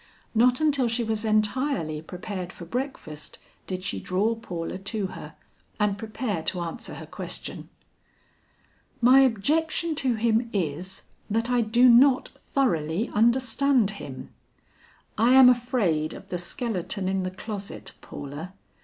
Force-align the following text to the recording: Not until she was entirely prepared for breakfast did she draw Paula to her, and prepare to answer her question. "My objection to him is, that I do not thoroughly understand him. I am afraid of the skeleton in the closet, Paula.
Not 0.33 0.59
until 0.59 0.87
she 0.87 1.03
was 1.03 1.23
entirely 1.23 2.01
prepared 2.01 2.51
for 2.51 2.65
breakfast 2.65 3.37
did 3.67 3.83
she 3.83 3.99
draw 3.99 4.33
Paula 4.33 4.79
to 4.79 5.05
her, 5.13 5.35
and 5.79 5.95
prepare 5.95 6.41
to 6.41 6.61
answer 6.61 6.95
her 6.95 7.05
question. 7.05 7.69
"My 8.99 9.19
objection 9.19 9.93
to 9.97 10.15
him 10.15 10.49
is, 10.53 11.03
that 11.29 11.51
I 11.51 11.61
do 11.61 11.87
not 11.87 12.29
thoroughly 12.29 13.11
understand 13.13 13.91
him. 14.01 14.31
I 15.19 15.35
am 15.35 15.49
afraid 15.49 16.15
of 16.15 16.29
the 16.29 16.39
skeleton 16.39 17.07
in 17.07 17.21
the 17.21 17.29
closet, 17.29 17.91
Paula. 18.01 18.53